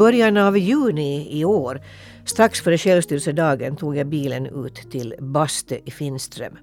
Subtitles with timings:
[0.00, 1.80] I början av juni i år,
[2.24, 6.58] strax före självstyrelsedagen, tog jag bilen ut till Baste i Finström.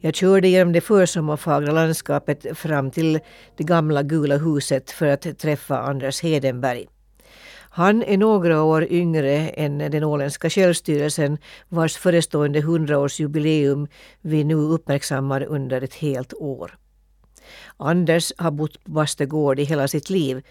[0.00, 3.20] Jag körde genom det försommarfagra landskapet fram till
[3.56, 6.86] det gamla gula huset för att träffa Anders Hedenberg.
[7.70, 13.88] Han är några år yngre än den åländska självstyrelsen vars förestående hundraårsjubileum
[14.20, 16.78] vi nu uppmärksammar under ett helt år.
[17.76, 20.42] Anders har bott på Bastegård i hela sitt liv.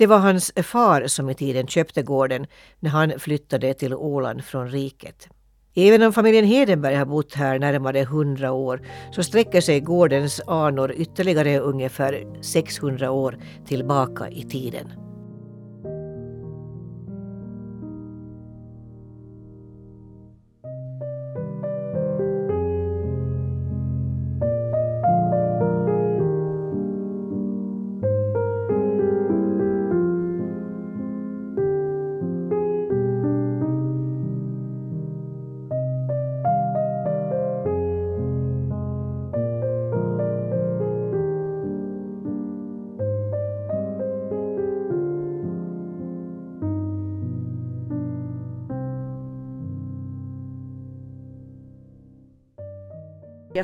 [0.00, 2.46] Det var hans far som i tiden köpte gården
[2.78, 5.28] när han flyttade till Åland från riket.
[5.74, 8.80] Även om familjen Hedenberg har bott här närmare hundra år
[9.12, 15.09] så sträcker sig gårdens anor ytterligare ungefär 600 år tillbaka i tiden.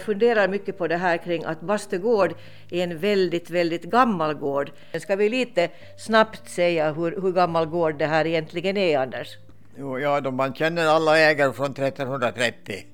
[0.07, 2.35] Funderar mycket på det här kring att Bastegård
[2.71, 4.71] är en väldigt, väldigt gammal gård.
[5.01, 9.29] Ska vi lite snabbt säga hur, hur gammal gård det här egentligen är, Anders?
[9.79, 12.87] Jo, ja, då man känner alla ägare från 1330.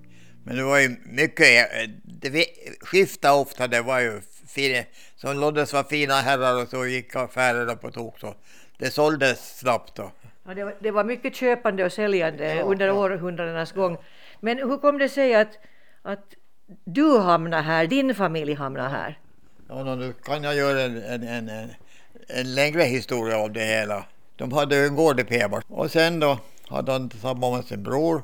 [0.44, 1.68] Men det var ju mycket,
[2.04, 2.46] det
[2.80, 4.82] skiftade ofta, det var ju fina,
[5.16, 8.34] som låddes var fina herrar och så gick affärerna på tok så
[8.78, 10.10] det såldes snabbt då.
[10.46, 12.92] Ja, det, var, det var mycket köpande och säljande ja, under ja.
[12.92, 13.96] århundradenas gång.
[14.40, 15.58] Men hur kom det sig att,
[16.02, 16.34] att
[16.84, 19.18] du hamnar här, din familj hamnar här?
[19.68, 21.70] Ja, nu kan jag göra en, en, en, en,
[22.28, 24.04] en längre historia om det hela.
[24.36, 26.38] De hade en gård i Pebar och sen då
[26.68, 28.22] hade han tillsammans med sin bror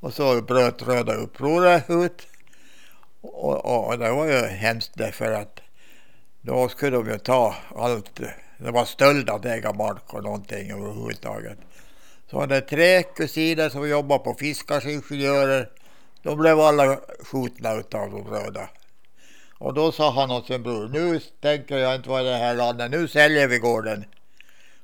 [0.00, 2.26] och så bröt Röda upproret ut.
[3.20, 5.60] Och, och, och, det var ju hemskt därför att
[6.40, 8.20] då skulle de ju ta allt.
[8.58, 11.58] Det var stöld att äga mark och någonting överhuvudtaget.
[12.30, 15.68] Så hade tre kusiner som jobbade på fiskarsingenjörer
[16.24, 18.68] de blev alla skjutna utav de röda.
[19.58, 22.54] Och då sa han åt sin bror, nu tänker jag inte vara i det här
[22.54, 24.04] landet, nu säljer vi gården.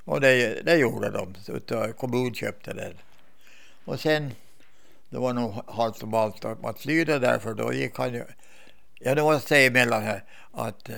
[0.05, 2.95] Och det, det gjorde de, utav eh, kommun köpte den.
[3.85, 4.35] Och sen,
[5.09, 8.25] det var nog halvt om allt att man flydde därför då gick han ju,
[8.99, 10.97] ja det måste säga emellan här, att eh,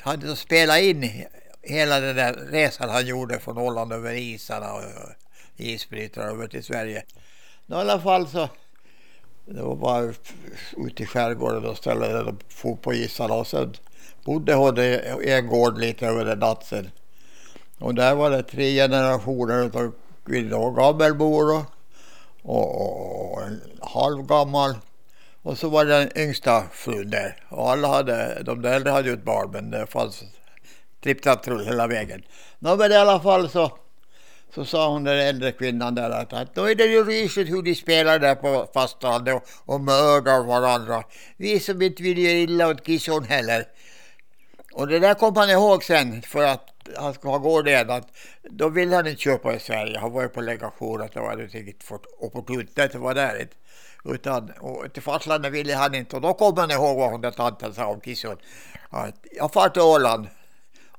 [0.00, 1.26] han spelat in
[1.62, 4.82] hela den där resan han gjorde från Åland över isarna och
[5.56, 7.04] isbrytare över till Sverige.
[7.66, 8.48] I alla fall så
[9.46, 10.12] det var bara
[10.76, 13.74] ute i skärgården och ställde där och for på isarna och sen
[14.24, 16.90] bodde hon i en gård lite över en natt sen.
[17.78, 19.92] Och där var det tre generationer av
[20.26, 21.64] kvinnor, gammelbor och,
[22.42, 24.74] och, och en halvgammal.
[25.42, 27.36] Och så var det den yngsta frun där.
[27.48, 30.24] Och alla hade, de äldre hade ju ett barn men det fanns
[31.02, 32.22] tripp trapp hela vägen.
[32.58, 33.72] Nå men i alla fall så
[34.54, 37.62] så sa hon den äldre kvinnan där att, att då är det ju risigt hur
[37.62, 41.04] de spelar där på fastlandet och, och mördar varandra.
[41.36, 43.66] Vi som inte vill göra illa åt Kison heller.
[44.72, 47.90] Och det där kom han ihåg sen för att han skulle ha gård igen.
[47.90, 48.08] Att
[48.42, 49.98] då ville han inte köpa i Sverige.
[49.98, 53.48] Han var ju på legation att det var inte riktigt fått opportunt att vara där.
[54.04, 56.16] Utan och till fastlandet ville han inte.
[56.16, 58.36] Och då kom han ihåg vad hon där tanten sa om Kison.
[58.90, 60.28] Att jag far till Åland.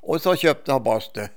[0.02, 1.28] Och så köpte han bastu.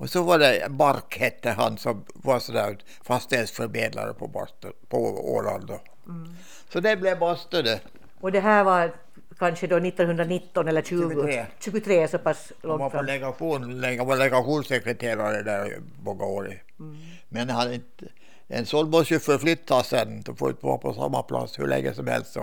[0.00, 4.98] Och så var det Bark hette han som var sådär fastighetsförmedlare på, Boston, på
[5.34, 5.70] Åland.
[6.08, 6.36] Mm.
[6.72, 7.80] Så det blev Boston det.
[8.20, 8.92] Och det här var
[9.38, 11.14] kanske då 1919 eller 20?
[11.14, 11.46] 23.
[11.60, 16.62] 23 så pass långt Han var på legation, han var legationssekreterare där i många år.
[16.78, 16.96] Mm.
[17.28, 18.06] Men han inte,
[18.48, 21.94] en sån måste ju förflyttas sen, de får inte vara på samma plats hur länge
[21.94, 22.36] som helst.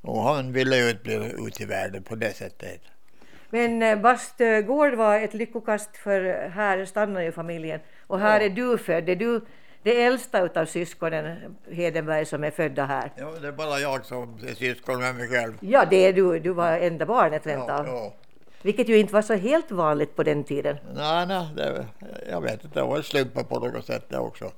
[0.00, 2.80] Och han ville ju inte bli ute i världen på det sättet.
[3.52, 7.80] Men eh, Bastugård var ett lyckokast för här stannar ju familjen.
[8.06, 8.46] Och här ja.
[8.46, 9.08] är du född.
[9.08, 9.40] Är du
[9.82, 13.10] det äldsta utav syskonen Hedenberg som är födda här?
[13.16, 15.54] Ja, det är bara jag som är syskon med mig själv.
[15.60, 16.38] Ja, det är du.
[16.38, 17.86] Du var enda barnet rent ja, av.
[17.86, 18.14] Ja.
[18.62, 20.76] Vilket ju inte var så helt vanligt på den tiden.
[20.94, 21.86] Nej, nej det,
[22.30, 22.80] jag vet inte.
[22.80, 24.50] Det var slumpen på något sätt det också.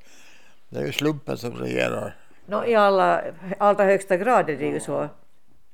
[0.68, 2.16] Det är ju slumpen som regerar.
[2.46, 3.22] No, I alla,
[3.58, 5.08] allra högsta grad är det ju så.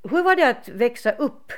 [0.09, 1.51] Hur var det att växa upp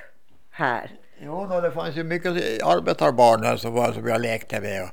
[0.50, 0.92] här?
[1.25, 2.31] Jo, då, det fanns ju mycket
[2.63, 4.89] arbetarbarn här som, var, som jag lekte med.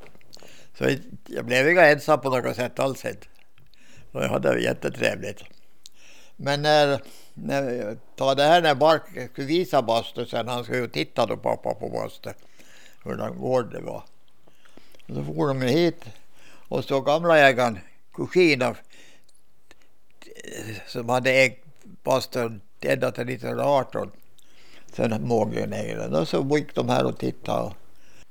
[0.79, 0.97] Så
[1.27, 3.01] jag blev inte ensam på något sätt alls.
[4.13, 5.45] Så jag hade jättetrevligt.
[6.37, 7.01] Men när,
[7.35, 11.37] när ta det här när Mark skulle visa bastu sen, han skulle ju titta då
[11.37, 12.31] pappa på bastu,
[13.05, 14.03] hur den gård det var.
[15.09, 16.05] Och så for de hit
[16.69, 17.79] och så gamla ägaren,
[18.15, 18.75] kusinen
[20.87, 24.11] som hade ägt bastun ända till 1918.
[24.93, 26.15] Sen den.
[26.15, 27.75] Och så gick de här och tittade.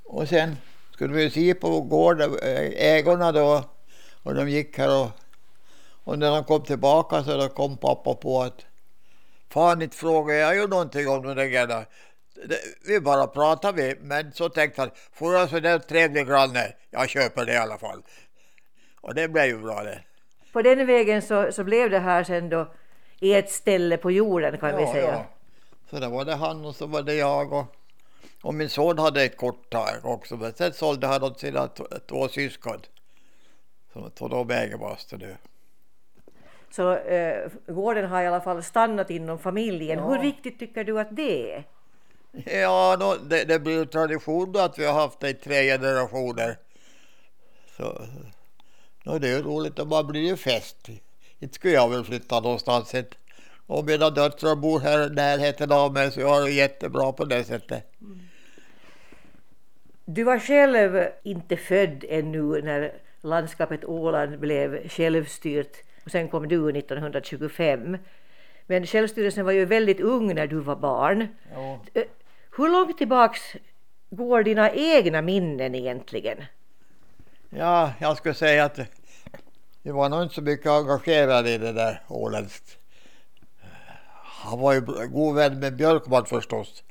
[0.05, 0.57] Och, sen
[0.93, 2.37] skulle vi se på gården,
[2.77, 3.63] ägorna då.
[4.23, 5.09] Och de gick här och,
[6.03, 8.65] och när de kom tillbaka så då kom pappa på att
[9.49, 11.85] fan inte frågade jag ju någonting om de där grejerna.
[12.87, 17.45] Vi bara pratade men så tänkte han, får jag så där trevlig granne, jag köper
[17.45, 18.01] det i alla fall.
[19.01, 19.99] Och det blev ju bra det.
[20.53, 22.73] På den vägen så, så blev det här sen då
[23.21, 25.11] ett ställe på jorden kan ja, vi säga.
[25.11, 25.25] Ja.
[25.89, 27.65] Så det var det han och så var det jag och,
[28.41, 31.67] och min son hade ett kort tag också men sen sålde han åt sina
[32.07, 32.79] två syskon.
[34.15, 35.35] Så, de äger bastun nu.
[36.71, 39.99] Så eh, gården har i alla fall stannat inom familjen.
[39.99, 40.09] Ja.
[40.09, 41.63] Hur viktigt tycker du att det är?
[42.45, 46.57] Ja, no, det, det blir tradition då att vi har haft det i tre generationer.
[47.77, 48.01] Så,
[49.03, 50.89] no, det är roligt och man blir ju fest.
[51.39, 52.95] Inte skulle jag väl flytta någonstans.
[53.69, 57.25] Och mina döttrar bor här i närheten av mig så jag har det jättebra på
[57.25, 58.01] det sättet.
[58.01, 58.19] Mm.
[60.05, 66.77] Du var själv inte född ännu när landskapet Åland blev självstyrt och sen kom du
[66.77, 67.97] 1925.
[68.67, 71.27] Men självstyrelsen var ju väldigt ung när du var barn.
[71.53, 71.79] Ja.
[71.93, 72.03] Eh,
[72.57, 73.41] hur långt tillbaks
[74.09, 76.37] går dina egna minnen egentligen?
[77.49, 78.79] Ja, jag skulle säga att
[79.83, 82.78] vi var nog inte så mycket engagerade i det där åländskt.
[84.41, 86.83] Han var ju god vän med Björkman förstås.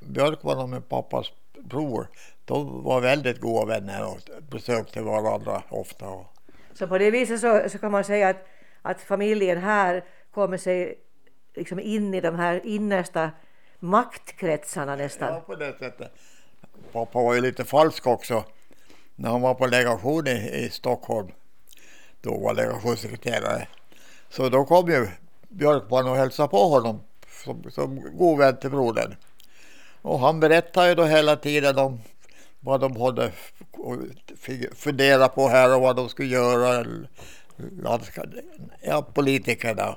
[0.00, 2.08] Björkman och min pappas bror,
[2.44, 4.18] de var väldigt goda vänner och
[4.50, 6.06] besökte varandra ofta.
[6.74, 8.46] Så på det viset så, så kan man säga att,
[8.82, 10.98] att familjen här kommer sig
[11.54, 13.30] liksom in i de här innersta
[13.78, 15.34] maktkretsarna nästan.
[15.34, 16.12] Ja, på det sättet.
[16.92, 18.44] Pappa var ju lite falsk också
[19.16, 21.28] när han var på legation i, i Stockholm.
[22.20, 23.68] Då var legationssekreterare.
[24.28, 25.08] Så då kom ju
[25.52, 27.00] Björkman och hälsade på honom
[27.44, 29.16] som, som god vän till brodern.
[30.02, 32.00] Och han berättade ju då hela tiden om
[32.60, 33.32] vad de hade
[34.74, 36.86] funderat på här och vad de skulle göra.
[38.80, 39.96] Ja, politikerna.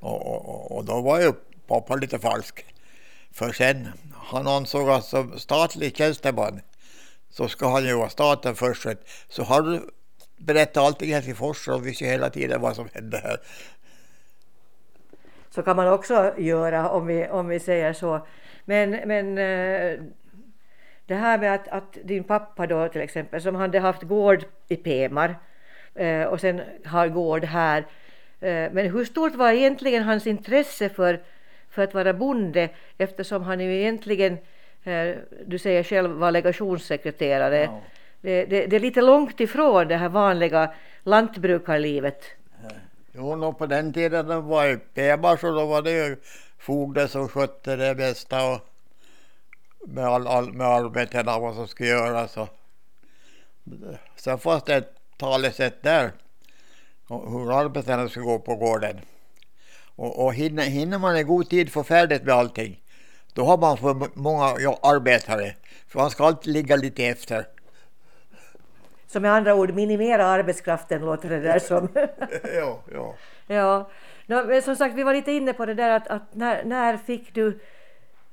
[0.00, 1.32] Och, och, och då var ju
[1.66, 2.64] pappa lite falsk.
[3.32, 6.60] För sen, han ansåg att som statlig tjänsteman
[7.30, 8.86] så ska han ju vara staten först.
[9.28, 9.90] Så han
[10.36, 13.40] berättade allting här till Fors och visste hela tiden vad som hände här.
[15.58, 18.26] Så kan man också göra om vi, om vi säger så.
[18.64, 20.00] Men, men eh,
[21.06, 24.76] det här med att, att din pappa då till exempel som hade haft gård i
[24.76, 25.34] Pemar
[25.94, 27.78] eh, och sen har gård här.
[28.40, 31.20] Eh, men hur stort var egentligen hans intresse för
[31.70, 32.68] för att vara bonde
[32.98, 34.38] eftersom han ju egentligen,
[35.46, 37.60] du säger själv, var legationssekreterare.
[37.60, 37.80] Ja.
[38.20, 42.24] Det, det, det, är lite långt ifrån det här vanliga lantbrukarlivet.
[43.18, 44.80] Jo, nog på den tiden det var ju
[45.40, 46.16] så då var det ju
[46.58, 48.60] fogden som skötte det mesta och
[49.86, 52.36] med, all, all, med arbetena vad som skulle göras.
[52.36, 52.48] Och,
[54.16, 56.12] sen fanns det ett talesätt där
[57.08, 59.00] hur arbetena skulle gå på gården.
[59.96, 62.82] Och, och hinner, hinner man i god tid få färdigt med allting,
[63.32, 64.44] då har man för många
[64.82, 65.54] arbetare.
[65.88, 67.46] För man ska alltid ligga lite efter.
[69.08, 71.88] Så med andra ord, minimera arbetskraften låter det där som.
[72.54, 73.14] ja, ja.
[73.46, 73.90] ja.
[74.26, 76.96] No, men som sagt, vi var lite inne på det där att, att när, när
[76.96, 77.60] fick du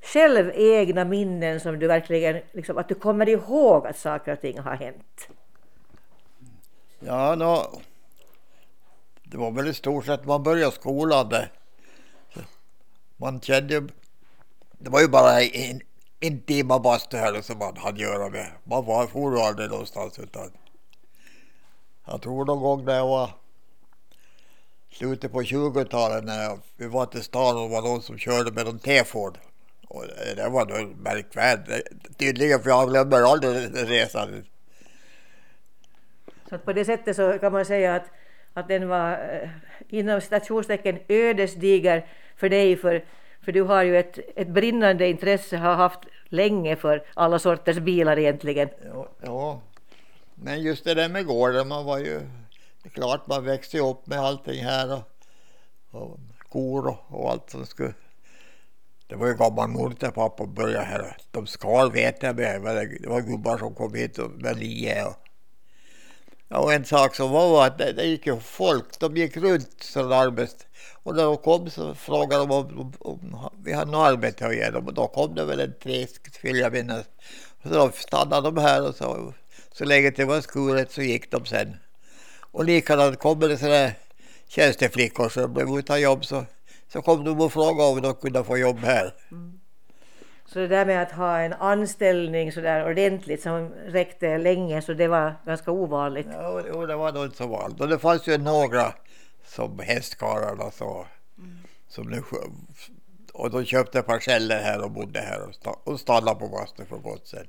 [0.01, 4.59] själv egna minnen som du verkligen, liksom, att du kommer ihåg att saker och ting
[4.59, 5.27] har hänt?
[6.99, 7.81] Ja, no,
[9.23, 11.33] det var väl i stort sett man började skolan.
[13.17, 13.87] Man kände
[14.71, 15.81] det var ju bara en
[16.19, 18.51] intima bastu som man hade göra med.
[18.63, 20.51] Man var fortfarande någonstans utan
[22.05, 23.29] jag tror någon gång när jag var
[24.91, 28.67] slutet på 20-talet när vi var till stan och det var någon som körde med
[28.67, 29.37] en T-Ford.
[29.87, 30.03] Och
[30.35, 34.45] det var nog märkvärdigt tydligen för jag glömmer aldrig resan.
[36.49, 38.05] Så på det sättet så kan man säga att
[38.55, 39.49] att den var eh,
[39.89, 43.03] inom citationstecken ödesdiger för dig för,
[43.41, 48.19] för du har ju ett, ett brinnande intresse, har haft länge för alla sorters bilar
[48.19, 48.69] egentligen.
[48.93, 49.61] Ja, ja
[50.45, 52.19] men just det där med gården, man var ju
[52.83, 57.49] det är klart man växte upp med allting här och, och kor och, och allt
[57.49, 57.93] som skulle
[59.07, 61.17] det var ju gammal när till pappa började här.
[61.31, 62.61] De skar vet jag med.
[63.01, 65.13] Det var gubbar som kom hit med lie och
[66.47, 69.37] Ja, och en sak som var, var att det, det gick ju folk, de gick
[69.37, 70.55] runt som arbets...
[71.03, 74.55] Och när de kom så frågade de om, om, om vi hade något arbete att
[74.55, 76.07] ge dem och då kom det väl en tre,
[76.41, 77.05] vill jag minnas.
[77.63, 79.33] Så då stannade de här och så
[79.77, 81.77] så länge det var skuret så gick de sen.
[82.51, 83.91] Och likadant kommer det sådana
[84.47, 86.45] tjänsteflickor som blev utan jobb så,
[86.87, 89.13] så kom de och frågade om de kunde få jobb här.
[89.31, 89.59] Mm.
[90.45, 94.93] Så det där med att ha en anställning så där ordentligt som räckte länge så
[94.93, 96.27] det var ganska ovanligt?
[96.31, 97.81] Ja, det var nog inte så vanligt.
[97.81, 98.93] Och det fanns ju några
[99.45, 101.05] som hästkarlarna så.
[101.37, 101.57] Mm.
[101.87, 102.23] Som nu,
[103.33, 105.49] och de köpte parceller här och bodde här
[105.83, 107.47] och, stannade på Bastu för gott sen.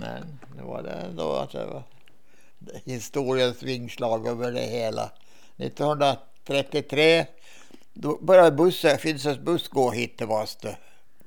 [0.00, 1.82] Men det var det ändå att det var
[2.84, 5.10] historiens vingslag över det hela.
[5.56, 7.26] 1933
[7.92, 10.68] då började bussen, Finnsens buss gå hit till Vastu.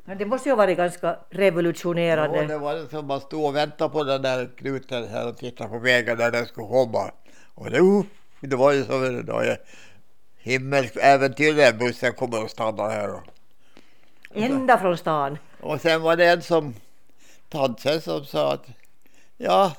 [0.06, 2.38] Men det måste ju ha varit ganska revolutionerande.
[2.38, 5.70] Ja, det var som man stod och väntade på den där knuten här och tittade
[5.70, 7.12] på vägen där den skulle komma.
[7.56, 8.04] Och det,
[8.40, 9.58] det var ju som en
[10.38, 13.22] himmelsk äventyr när bussen kommer och stannar här.
[14.34, 15.38] Ända från stan?
[15.62, 16.74] Och sen var det en som,
[17.54, 18.66] tanten som sa att
[19.38, 19.72] ja,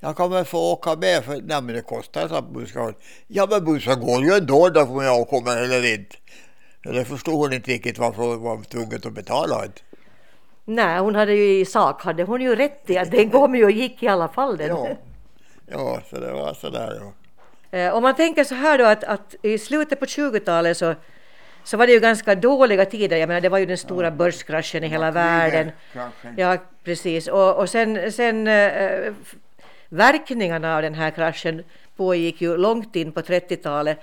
[0.00, 2.94] jag kommer få åka med för nej, men det kostar så att bussen
[3.26, 6.16] Ja men bussen går ju ändå därför om jag kommer eller inte.
[6.82, 9.64] Det förstod hon inte riktigt varför hon var tvungen att betala.
[9.64, 9.80] Inte.
[10.64, 13.64] Nej, hon hade ju i sak hade hon ju rätt i att den kom ju
[13.64, 14.56] och gick i alla fall.
[14.56, 14.68] Den.
[14.68, 14.88] Ja.
[15.66, 17.00] ja, så det var sådär.
[17.00, 17.12] Ja.
[17.78, 20.94] Eh, om man tänker så här då att, att i slutet på 20-talet så,
[21.66, 23.16] så var det ju ganska dåliga tider.
[23.16, 24.10] Jag menar det var ju den stora ja.
[24.10, 25.70] börskraschen i hela världen.
[26.36, 27.28] Ja, precis.
[27.28, 29.12] Och, och sen, sen äh,
[29.88, 31.64] verkningarna av den här kraschen
[31.96, 33.98] pågick ju långt in på 30-talet.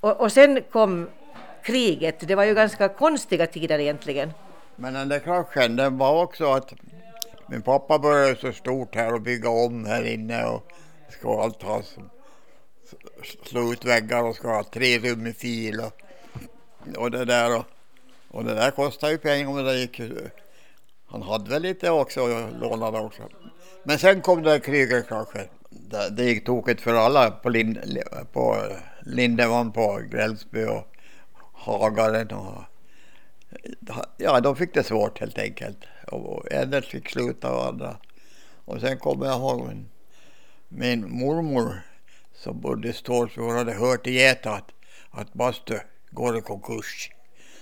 [0.00, 1.08] Och, och sen kom
[1.62, 2.28] kriget.
[2.28, 4.32] Det var ju ganska konstiga tider egentligen.
[4.76, 6.74] Men den där kraschen den var också att
[7.46, 10.72] min pappa började så stort här och bygga om här inne och
[11.10, 11.82] ska allt ha
[13.44, 16.02] slå ut väggar och ska ha tre rum i fil och,
[16.96, 17.64] och det där och,
[18.28, 20.00] och det där kostade ju pengar men det gick
[21.12, 23.22] han hade väl lite också och lånade också.
[23.82, 25.48] Men sen kom det kriget kanske.
[25.70, 27.78] Det, det gick tokigt för alla på, Lind,
[28.32, 28.56] på
[29.00, 30.96] Lindeman på Grälsby och
[31.52, 32.62] Hagaren och
[34.16, 35.78] ja, de fick det svårt helt enkelt.
[36.06, 37.96] Och en fick sluta och andra.
[38.64, 39.88] Och sen kommer jag ihåg min,
[40.68, 41.82] min mormor
[42.34, 43.42] som bodde i Stålsby.
[43.42, 44.70] Hon hade hört i Geta att,
[45.10, 45.78] att bastu
[46.12, 47.10] går i konkurs.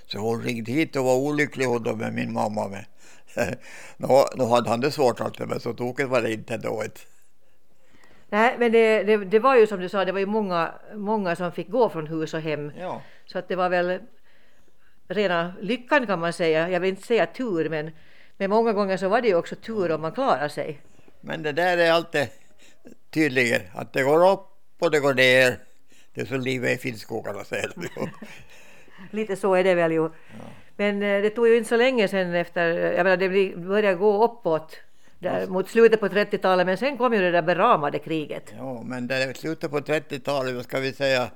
[0.06, 2.84] Så hon ringde hit och var olycklig hon då med min mamma med.
[3.96, 6.82] nu, nu hade han det svårt alltid men så tokigt var det inte då.
[8.28, 11.36] Nej, men det, det, det, var ju som du sa, det var ju många, många
[11.36, 12.72] som fick gå från hus och hem.
[12.78, 13.02] Ja.
[13.26, 14.00] Så att det var väl
[15.08, 16.70] rena lyckan kan man säga.
[16.70, 17.90] Jag vill inte säga tur, men,
[18.36, 20.80] men många gånger så var det ju också tur om man klarar sig.
[21.20, 22.28] Men det där är alltid
[23.10, 24.46] tydligen att det går upp
[24.80, 25.58] och det går ner.
[26.14, 28.10] Det är som livet i Finnskogarna säger de
[29.10, 30.02] Lite så är det väl ju.
[30.02, 30.10] Ja.
[30.76, 34.24] Men eh, det tog ju inte så länge sen efter, jag menar det började gå
[34.24, 34.76] uppåt
[35.18, 38.52] där, mot slutet på 30-talet, men sen kom ju det där beramade kriget.
[38.56, 41.30] Ja, men det slutet på 30-talet, vad ska vi säga,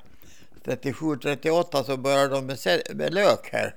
[0.64, 2.59] 37-38 så började de med,
[2.95, 3.75] med lök här.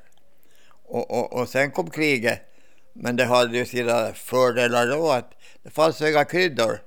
[0.84, 2.42] Och, och, och sen kom kriget.
[2.94, 5.32] Men det hade ju sina fördelar då att
[5.64, 6.82] det fanns inga kryddor.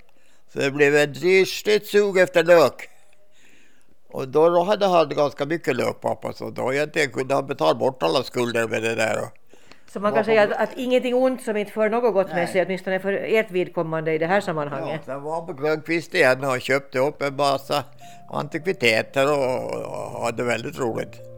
[0.52, 2.89] Så det blev ett rysligt sug efter lök.
[4.12, 5.97] Och då, hade han ganska mycket lök
[6.35, 9.19] så då egentligen kunde han betala bort alla skulder med det där.
[9.93, 12.64] Så man kan säga att, att ingenting ont som inte för något gott med sig,
[12.64, 15.00] åtminstone för ert vidkommande i det här sammanhanget.
[15.07, 17.85] Ja, sen var på Grönqvist igen och köpte upp en massa
[18.31, 21.29] antikviteter och, och hade väldigt roligt.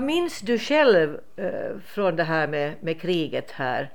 [0.00, 3.90] Vad minns du själv eh, från det här med, med kriget här?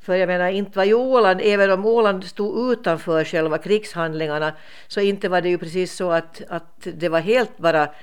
[0.00, 4.52] För jag menar, inte var ju Åland, även om Åland stod utanför själva krigshandlingarna,
[4.88, 7.94] så inte var det ju precis så att, att det var helt bara,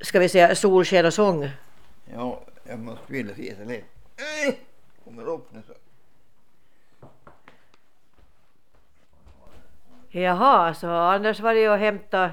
[0.00, 1.50] ska vi säga, solsken och sång.
[2.14, 3.84] Ja, jag måste vilja visa lite.
[5.04, 5.74] Kommer upp nu så.
[10.10, 12.24] Jaha, så Anders var det och hämta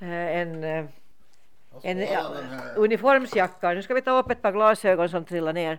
[0.00, 0.84] eh, en, eh,
[1.82, 2.30] en ja,
[2.76, 3.72] uniformsjacka.
[3.72, 5.78] Nu ska vi ta upp ett par glasögon som trillar ner.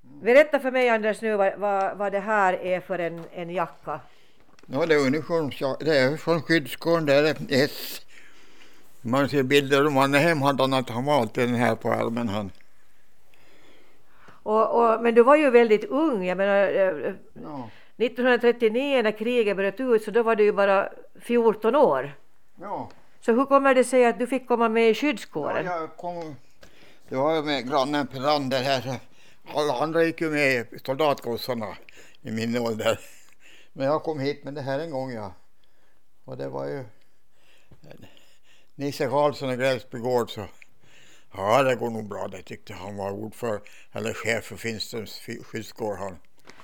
[0.00, 4.00] Berätta för mig Anders nu vad, vad, vad det här är för en, en jacka.
[4.66, 5.84] Ja, det är uniformsjacka.
[5.84, 7.06] Det är från skyddskåren.
[7.06, 8.02] Det är S.
[9.00, 12.28] Man ser bilder om hemma hade han att han var alltid den här på armen.
[12.28, 12.50] Han.
[14.42, 16.24] Och, och, men du var ju väldigt ung.
[16.24, 17.70] Jag menar, eh, Ja.
[17.98, 20.88] 1939 när kriget bröt ut så då var du ju bara
[21.20, 22.12] 14 år.
[22.60, 22.90] Ja.
[23.26, 25.64] Så hur kommer det sig att du fick komma med i Ja, skyddskåren?
[25.66, 26.36] jag kom,
[27.08, 29.00] det var med grannen Perander här.
[29.54, 31.76] Alla andra gick ju med i soldatgossarna
[32.22, 33.00] i min ålder.
[33.72, 35.32] Men jag kom hit med det här en gång ja.
[36.24, 36.84] Och det var ju
[38.74, 40.44] Nisse Karlsson i Gräsby gård så
[41.34, 45.96] ja det går nog bra det tyckte han var ordförande eller chef för Finströms skyddskår
[45.96, 46.16] han.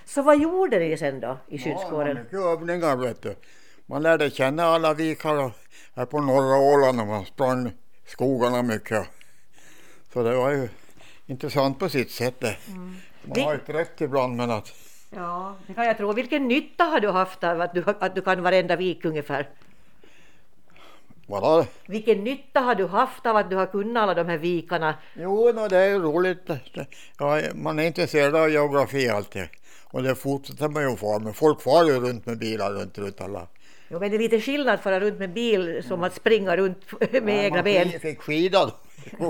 [0.04, 2.16] Så vad gjorde ni sen då i Ja, skyddskåren?
[2.16, 3.34] mycket övningar vet du.
[3.92, 5.52] Man lärde känna alla vikar
[5.94, 7.72] här på norra Åland och man sprang
[8.06, 9.06] skogarna mycket.
[10.12, 10.68] Så det var ju
[11.26, 12.56] intressant på sitt sätt det.
[13.22, 14.72] Man har ett rätt ibland men att
[15.10, 16.12] Ja, det kan jag tro.
[16.12, 19.48] Vilken nytta har du haft av att du, att du kan varenda vik ungefär?
[21.26, 24.94] bara Vilken nytta har du haft av att du har kunnat alla de här vikarna?
[25.14, 26.50] Jo, no, det är ju roligt.
[27.18, 29.48] Ja, man är intresserad av geografi alltid.
[29.84, 31.18] Och det fortsätter man ju få.
[31.18, 33.48] Men folk far ju runt med bilar runt runt alla.
[33.92, 36.92] Jo, men det är lite skillnad att fara runt med bil som att springa runt
[37.00, 37.88] med Ja, egna man ben.
[37.88, 38.72] fick- fick skida då.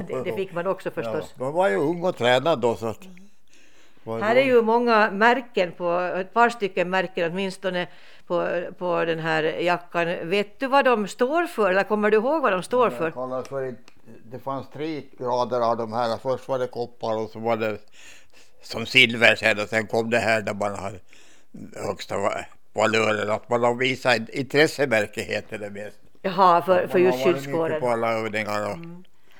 [0.08, 1.34] Det, det fick man också förstås.
[1.38, 3.00] Ja, man var ju ung och tränad då så att.
[4.06, 7.86] Här är ju många märken, på, ett par stycken märken åtminstone
[8.26, 10.28] på, på den här jackan.
[10.28, 13.10] Vet du vad de står för eller kommer du ihåg vad de står för?
[13.10, 13.74] kallas för,
[14.24, 16.16] det fanns tre grader av de här.
[16.22, 17.78] Först var det koppar och så var det
[18.62, 20.92] som silver sen och sen kom det här där man har
[21.86, 22.16] högsta
[22.72, 23.30] va- valören.
[23.30, 25.98] Att man har visat intressemärke heter det mest.
[26.22, 27.80] Jaha, för, för just skyddskåren.
[27.80, 28.70] på alla övningar.
[28.70, 28.76] Och,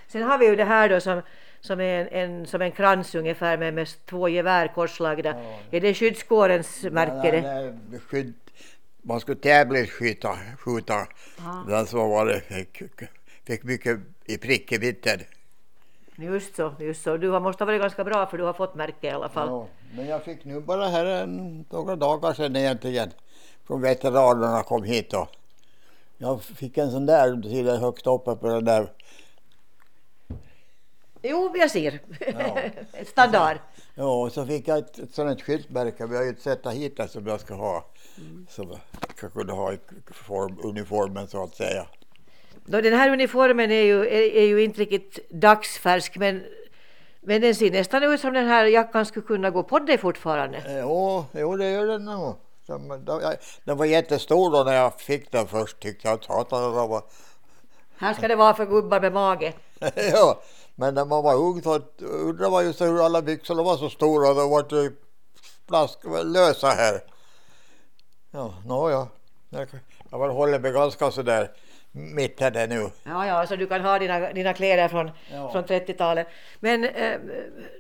[0.09, 1.23] Sen har vi ju det här då som,
[1.61, 5.35] som är en, en, som en krans ungefär med, med två gevär korslagda.
[5.71, 7.40] Är det skyddskårens märke Nej, det?
[7.42, 8.35] nej, skydd,
[9.03, 10.38] man skulle tävlingsskjuta.
[10.59, 11.07] Skjuta.
[11.68, 12.83] Den som var det fick,
[13.47, 15.21] fick mycket i prick i mitten.
[16.23, 17.17] Just så, just så.
[17.17, 19.49] Du har måste ha varit ganska bra för du har fått märke i alla fall.
[19.49, 23.11] Ja, men jag fick nu bara här en, några dagar sedan egentligen.
[23.67, 25.29] Från veteranerna kom hit och
[26.19, 28.93] jag fick en sån där till högst uppe på den där.
[31.23, 32.01] Jo, jag ser.
[32.39, 32.59] Ja.
[33.07, 33.57] Standard.
[33.95, 36.07] Ja, och så fick jag ett, ett sånt skyltmärke.
[36.07, 37.87] Vi har ju ett sätta hit som jag ska ha.
[38.49, 38.81] Som jag
[39.17, 39.79] ska kunna ha i
[40.11, 41.87] form, uniformen så att säga.
[42.64, 46.42] Den här uniformen är ju, är, är ju inte riktigt dagsfärsk men,
[47.20, 50.59] men den ser nästan ut som den här jackan skulle kunna gå på dig fortfarande.
[50.59, 52.37] Eh, Jo, jo det gör den nog.
[53.64, 56.25] Den, var jättestor då när jag fick den först tyckte jag.
[56.25, 57.03] Satan, den var
[57.96, 59.53] Här ska det vara för gubbar med mage.
[60.12, 60.42] ja,
[60.75, 64.35] men när man var ung så undrade man just hur alla byxorna var så stora.
[64.35, 64.92] De var typ
[65.66, 67.05] plask, lösa här.
[68.31, 69.07] Ja, nåja.
[69.51, 69.68] Jag,
[70.11, 71.51] jag var håller mig ganska sådär
[71.93, 72.91] mitt här där nu.
[73.05, 75.53] Ja, ja, så du kan ha dina, dina kläder från, Ja.
[75.53, 76.27] från 30-talet.
[76.61, 77.19] Men eh,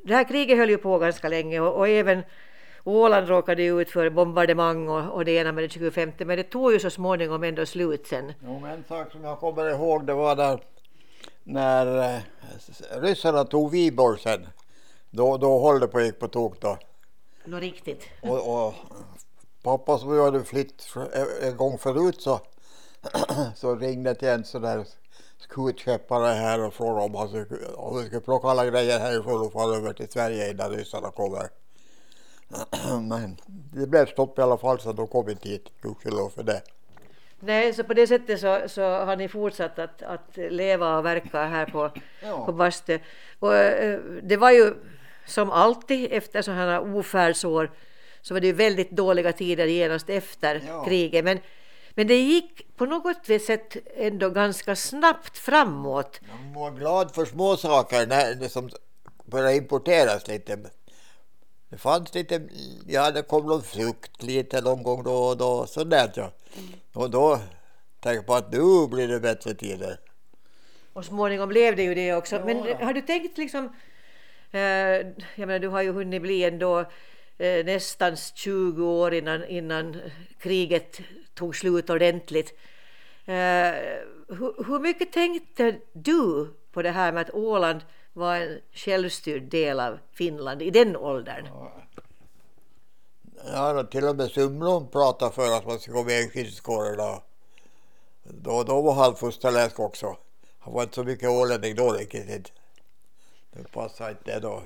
[0.04, 2.22] det här kriget höll ju på ganska länge och, och även
[2.84, 6.42] Åland råkade ju ut för bombardemang och, och det ena med det 25 men det
[6.42, 8.32] tog ju så småningom ändå slut sen.
[8.44, 10.60] Jo, men en sak som jag kommer ihåg det var där
[11.44, 12.20] när eh,
[13.00, 14.46] ryssarna tog Viborg sen.
[15.10, 16.78] Då, då höll det på gick på tok då.
[17.44, 18.08] Nå riktigt.
[18.22, 18.74] Och, och
[19.62, 20.88] pappa som jag hade flytt
[21.42, 22.40] en gång förut så,
[23.56, 24.84] så ringde till en sån där
[25.38, 29.52] skutköpare här och frågade om han skulle, om vi skulle plocka alla grejer härifrån och
[29.52, 31.48] fara över till Sverige innan ryssarna kommer.
[33.08, 36.62] Men det blev stopp i alla fall så de kom inte hit, gudskelov för det.
[37.40, 41.44] Nej, så på det sättet så, så har ni fortsatt att, att leva och verka
[41.44, 41.90] här på,
[42.22, 42.46] Ja.
[42.46, 42.98] på Bastö.
[43.38, 44.74] Och, eh, det var ju
[45.26, 47.70] som alltid efter sådana här ofärdsår
[48.20, 50.84] så var det ju väldigt dåliga tider genast efter Ja.
[50.84, 51.24] kriget.
[51.24, 51.38] Men,
[51.94, 56.20] men det gick på något sätt ändå ganska snabbt framåt.
[56.28, 58.70] Man var glad för små saker när det som
[59.24, 60.58] började importeras lite.
[61.68, 62.48] Det fanns lite,
[62.86, 66.30] ja det kom någon frukt lite någon gång då och då, sådär ja.
[66.92, 67.40] Och då
[68.00, 69.98] tänkte jag att nu blir det bättre tider.
[70.92, 72.42] Och småningom blev det ju det också.
[72.44, 73.64] Men har du tänkt liksom,
[74.50, 76.84] eh, jag menar du har ju hunnit bli ändå
[77.42, 80.00] eh, nästan 20 år innan, innan
[80.38, 81.00] kriget
[81.34, 82.58] tog slut ordentligt.
[83.24, 83.34] Eh,
[84.28, 87.80] hur, hur mycket tänkte du på det här med att Åland
[88.12, 91.48] var en självstyrd del av Finland i den åldern?
[93.46, 96.96] Ja, till och med Sumlund pratade för att man skulle gå med i skidskåren.
[96.96, 97.22] Då.
[98.64, 100.16] Då, var han fosterländsk också.
[100.58, 102.52] Han var inte så mycket ålänning då riktigt.
[103.50, 104.62] Det passade inte då.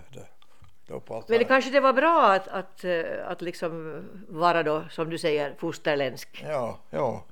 [0.88, 5.18] Men det kanske det var bra att, att, eh, att liksom vara då, som du
[5.18, 6.44] säger, fosterländsk?
[6.48, 7.24] Ja, ja.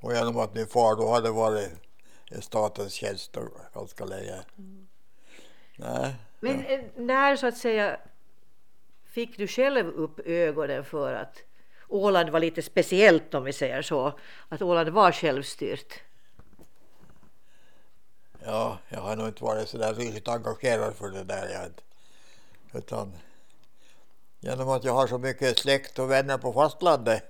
[0.00, 1.70] Och genom att min far då hade varit
[2.30, 3.36] i statens tjänst
[3.74, 4.34] ganska länge.
[4.58, 4.86] Mm.
[5.76, 6.14] Nej.
[6.40, 6.74] Men ja.
[6.74, 7.96] Eh, när så att säga
[9.04, 11.42] fick du själv upp ögonen för att
[11.88, 16.00] Åland var lite speciellt om vi säger så, att Åland var självstyrt?
[18.44, 21.48] Ja, jag har nog inte varit så där riktigt engagerad för det där.
[21.48, 21.70] Jag,
[22.74, 23.12] utan
[24.40, 27.22] genom att jag har så mycket släkt och vänner på fastlandet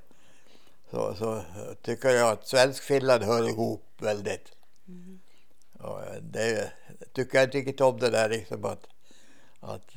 [0.91, 1.43] så, så
[1.83, 4.53] tycker jag att svensk-Finland hör ihop väldigt.
[4.89, 5.21] Mm.
[5.79, 6.73] Och det
[7.13, 8.87] tycker jag inte riktigt om det där liksom att,
[9.61, 9.97] att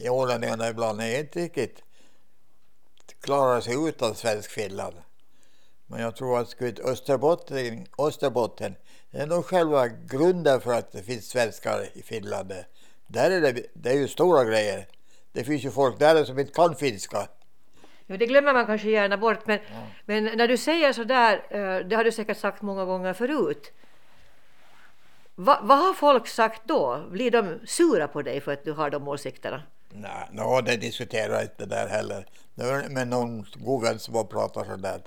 [0.00, 1.82] eh, ålänningarna ibland är inte riktigt
[3.22, 4.96] klarar sig utan svensk-Finland.
[5.86, 8.74] Men jag tror att Österbotten, Österbotten
[9.10, 12.52] är nog själva grunden för att det finns svenskar i Finland.
[13.12, 14.86] Där är det, det är ju stora grejer.
[15.32, 17.28] Det finns ju folk där som inte kan finska.
[18.06, 19.86] Ja, det glömmer man kanske gärna bort, men, ja.
[20.04, 23.72] men när du säger så där, eh, det har du säkert sagt många gånger förut.
[25.34, 27.06] Va, vad har folk sagt då?
[27.10, 29.62] Blir de sura på dig för att du har de åsikterna?
[29.88, 32.26] Nej, no, det diskuterar jag inte där heller.
[32.54, 35.02] Det var med någon god vän som har pratat sådär.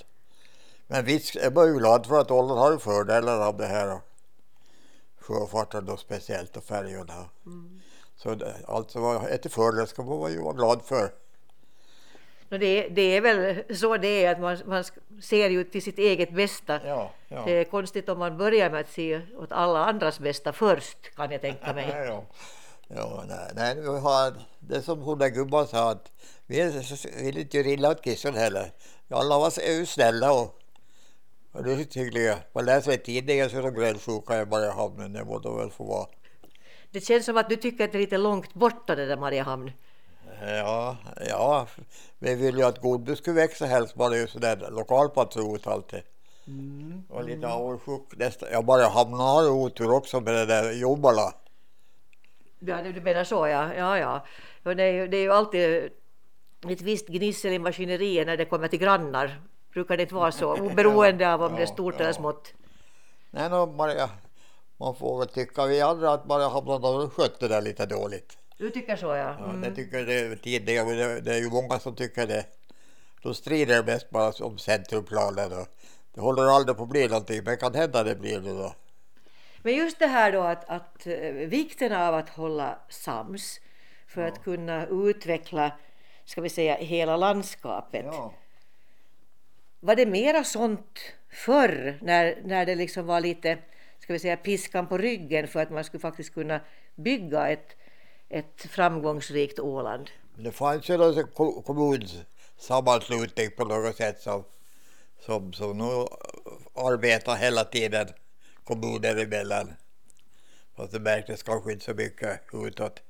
[0.87, 3.99] Men visst, jag var ju glad för att Åland har fördelar av det här.
[5.19, 7.29] Sjöfarten då speciellt och färjorna.
[7.45, 7.81] Mm.
[8.15, 11.11] Så det, allt som var ett fördel ska man ju vara glad för.
[12.49, 14.83] Det, det, är väl så det är, att man, man
[15.21, 16.79] ser ju till sitt eget bästa.
[16.87, 17.43] Ja, ja.
[17.45, 21.31] Det är konstigt om man börjar med att se åt alla andras bästa först, kan
[21.31, 21.89] jag tänka mig.
[22.07, 22.23] ja,
[22.87, 23.23] ja.
[23.27, 26.11] nej, nej, vi har, det som hon där gubben sa, att
[26.45, 26.83] vi
[27.21, 28.71] vill inte göra illa åt kissen heller.
[29.09, 30.59] Alla var är ju snälla och,
[31.51, 32.37] och riktigt hyggliga.
[32.53, 35.83] Man läser i tidningen så är de grälsjuka i Mariehamn, det må de väl få
[35.83, 36.07] vara.
[36.95, 39.71] Det känns som att du tycker att det är lite långt borta det där Mariehamn.
[40.41, 40.97] Ja,
[41.29, 41.67] ja,
[42.19, 46.01] vi vill ju att Godby skulle växa helst bara ju sådär lokalpatriot alltid.
[46.47, 47.03] Mm.
[47.09, 48.01] Och lite avundsjuk.
[48.51, 51.33] Jag bara hamnar otur också med det där jobbarna.
[52.59, 53.73] Ja, du menar så ja.
[53.73, 54.25] Ja, ja.
[54.63, 55.91] Det är, ju, det är ju alltid
[56.69, 59.41] ett visst gnissel i maskineriet när det kommer till grannar.
[59.73, 60.57] Brukar det inte vara så?
[60.65, 62.03] Oberoende av om ja, det är stort ja.
[62.03, 62.53] eller smått.
[63.31, 64.09] Nej, no, Maria,
[64.77, 68.37] man får väl tycka vi andra att Maria Hamnarna skötte det där lite dåligt.
[68.57, 69.33] Du tycker så ja.
[69.33, 69.63] Mm.
[69.63, 70.93] ja det tycker det tidigare.
[70.93, 72.45] Det, det är ju många som tycker det.
[73.23, 75.67] De strider mest bara om centrumplanen och
[76.13, 78.75] det håller aldrig på att bli någonting men kan hända det blir det då.
[79.61, 83.59] Men just det här då att, att eh, vikten av att hålla sams
[84.07, 84.27] för ja.
[84.27, 85.71] att kunna utveckla
[86.25, 88.05] ska vi säga hela landskapet.
[88.05, 88.33] Ja.
[89.79, 93.57] Var det mera sånt förr när, när det liksom var lite
[94.05, 96.61] ska vi säga piskan på ryggen för att man skulle faktiskt kunna
[96.95, 97.75] bygga ett
[98.29, 100.09] ett framgångsrikt Åland.
[100.35, 101.27] Det fanns ju en
[101.65, 104.43] kommunsammanslutning på något sätt som,
[105.19, 106.07] som, som nu
[106.73, 108.07] arbetar hela tiden
[108.63, 109.73] kommuner emellan.
[110.75, 113.01] Fast det märktes kanske inte så mycket utåt.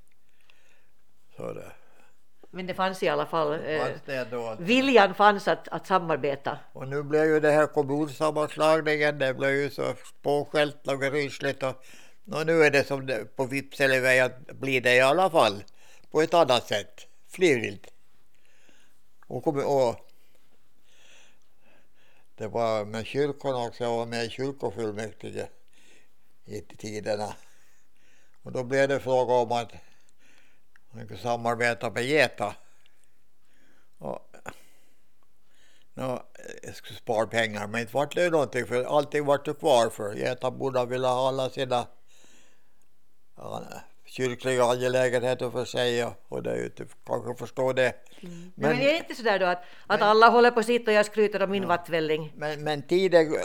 [1.35, 1.71] Så det.
[2.55, 6.59] Men det fanns i alla fall, eh, att, viljan fanns att, att samarbeta.
[6.73, 11.85] Och nu blev ju det här kommunsammanslagningen, det blev ju så påskällt och rysligt och
[12.31, 15.63] och nu är det som det, på Vipsele att bli det i alla fall
[16.11, 17.87] på ett annat sätt, frivilligt.
[19.27, 19.95] Och, och
[22.35, 25.47] det var med kyrkorna också, jag var med i kyrkofullmäktige
[26.45, 27.35] i tiderna.
[28.43, 29.71] Och då blev det fråga om att
[31.07, 32.55] kunde samarbeta med Geta.
[33.97, 34.19] Och,
[35.93, 36.23] no,
[36.63, 40.13] jag skulle spara pengar men inte vart det någonting för allting vart ju kvar för
[40.13, 41.87] Geta borde vilja ha alla sina
[43.37, 43.63] ja,
[44.05, 47.93] kyrkliga angelägenheter för sig och det är ju typ, kanske förstå det.
[48.21, 48.51] Mm.
[48.55, 50.93] Men, men är det inte sådär då att, att men, alla håller på sitt och
[50.93, 52.33] jag skryter om min ja, vattvälling?
[52.35, 53.35] Men, men tiden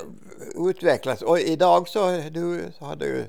[0.68, 3.24] utvecklas och idag så, nu, så har det ju,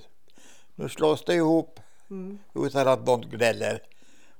[0.75, 1.79] nu slås det ihop
[2.09, 2.39] mm.
[2.55, 3.81] utan att någon gnäller.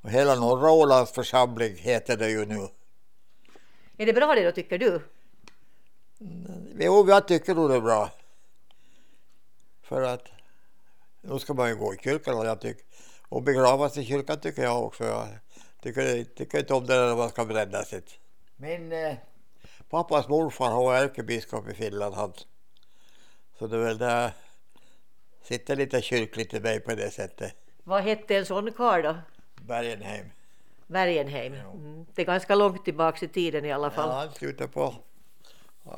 [0.01, 2.67] Och hela norra Ålands församling heter det ju nu.
[3.97, 5.01] Är det bra det då tycker du?
[6.79, 8.09] Jo, jag tycker nog det är bra.
[9.83, 10.27] För att
[11.21, 12.85] då ska man ju gå i kyrkan och jag tycker
[13.29, 15.03] och begravas i kyrkan tycker jag också.
[15.03, 15.27] Ja.
[15.81, 18.19] Tycker, tycker inte om det när man ska bränna sitt.
[18.55, 19.15] Min eh,
[19.89, 22.15] pappas morfar han var ärkebiskop i Finland.
[22.15, 22.33] Han.
[23.59, 24.31] Så det är väl där
[25.43, 27.55] sitter lite kyrkligt i mig på det sättet.
[27.83, 29.15] Vad hette en sån karl då?
[29.67, 30.25] Bergenheim.
[30.87, 31.53] Bergenheim.
[31.53, 32.05] Mm.
[32.15, 34.09] Det är ganska långt tillbaks i tiden i alla fall.
[34.09, 34.95] Ja, han slutade på...
[35.85, 35.93] Uh,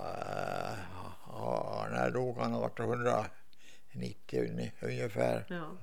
[1.91, 2.53] när dog han?
[2.53, 3.29] 1890
[4.81, 5.45] ungefär.
[5.47, 5.77] Ja.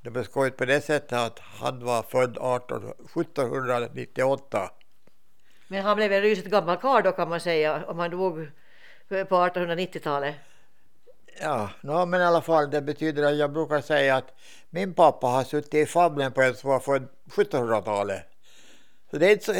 [0.00, 4.70] Det blev skojigt på det sättet att han var född 18, 1798.
[5.68, 8.50] Men han blev en rysligt gammal karl då kan man säga om han dog
[9.08, 10.34] på 1890-talet.
[11.40, 14.34] Ja, no, men i alla fall det betyder att jag brukar säga att
[14.76, 18.22] min pappa har suttit i famnen på en som var född 1700-talet.
[19.10, 19.52] Så det är inte så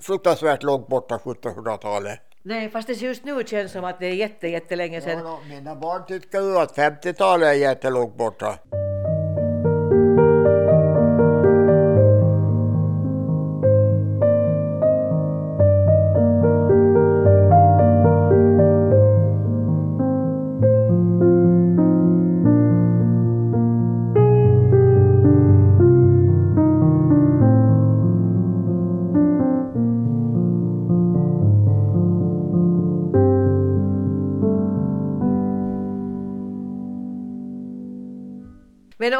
[0.00, 2.20] fruktansvärt långt borta 1700-talet.
[2.42, 5.18] Nej, fast det just nu känns som att det är jätte, jättelänge sedan.
[5.18, 8.58] Ja, no, mina barn tycker ju att 50-talet är jättelångt borta.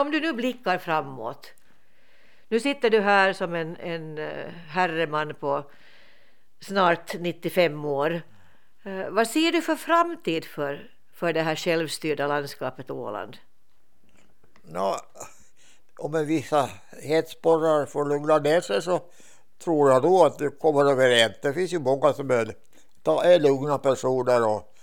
[0.00, 1.52] Om du nu blickar framåt.
[2.48, 5.64] Nu sitter du här som en, en eh, herreman på
[6.60, 8.22] snart 95 år.
[8.82, 13.36] Eh, vad ser du för framtid för, för det här självstyrda landskapet Åland?
[14.62, 14.96] Nå,
[15.98, 16.70] om en vissa
[17.02, 19.00] hetsporrar får lugna ner sig så
[19.64, 21.32] tror jag då att det kommer överens.
[21.42, 22.54] Det finns ju många som är,
[23.04, 24.74] är lugna personer och,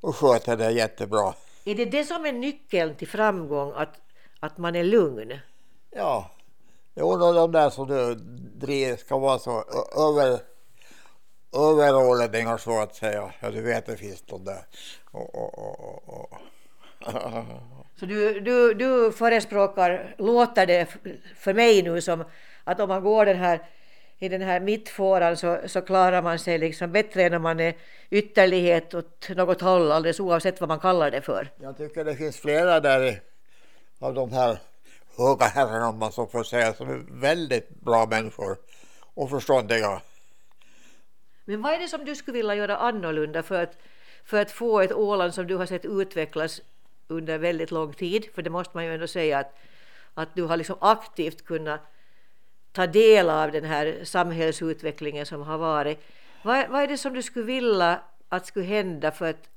[0.00, 1.34] och sköter det jättebra.
[1.64, 4.00] Är det det som är nyckeln till framgång, att,
[4.44, 5.38] att man är lugn?
[5.90, 6.30] Ja,
[6.94, 8.14] jo, de där som du
[8.54, 9.64] driver ska vara så
[9.96, 10.40] över
[11.56, 13.32] överordningar så att säga.
[13.40, 14.62] Ja, du vet det finns de där.
[15.10, 16.38] Och, och, och, och.
[17.96, 20.86] Så du, du, du förespråkar, låter det
[21.36, 22.24] för mig nu som
[22.64, 23.60] att om man går den här,
[24.18, 27.74] i den här mittfåran så, så klarar man sig liksom bättre än om man är
[28.10, 31.50] ytterlighet åt något håll alldeles oavsett vad man kallar det för.
[31.60, 33.20] Jag tycker det finns flera där
[34.04, 34.58] av de här
[35.16, 38.56] höga herrarna om man så får säga som är väldigt bra människor
[39.14, 40.00] och förståndiga.
[41.44, 43.78] Men vad är det som du skulle vilja göra annorlunda för att,
[44.24, 46.60] för att få ett Åland som du har sett utvecklas
[47.08, 48.26] under väldigt lång tid?
[48.34, 49.54] För det måste man ju ändå säga att,
[50.14, 51.80] att du har liksom aktivt kunnat
[52.72, 55.98] ta del av den här samhällsutvecklingen som har varit.
[56.42, 59.48] Vad, vad är det som du skulle vilja att skulle hända för att